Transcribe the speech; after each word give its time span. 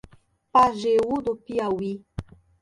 Pajeú 0.51 1.09
do 1.25 1.31
Piauí 1.45 1.91